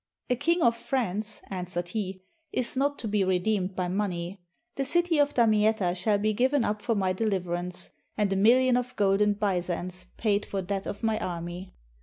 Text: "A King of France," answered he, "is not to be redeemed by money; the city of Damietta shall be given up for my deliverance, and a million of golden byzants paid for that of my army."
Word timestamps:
"A 0.31 0.35
King 0.35 0.63
of 0.63 0.75
France," 0.75 1.43
answered 1.51 1.89
he, 1.89 2.23
"is 2.51 2.75
not 2.75 2.97
to 2.97 3.07
be 3.07 3.23
redeemed 3.23 3.75
by 3.75 3.87
money; 3.87 4.41
the 4.73 4.83
city 4.83 5.19
of 5.19 5.35
Damietta 5.35 5.93
shall 5.93 6.17
be 6.17 6.33
given 6.33 6.65
up 6.65 6.81
for 6.81 6.95
my 6.95 7.13
deliverance, 7.13 7.91
and 8.17 8.33
a 8.33 8.35
million 8.35 8.77
of 8.77 8.95
golden 8.95 9.33
byzants 9.35 10.07
paid 10.17 10.43
for 10.43 10.63
that 10.63 10.87
of 10.87 11.03
my 11.03 11.19
army." 11.19 11.75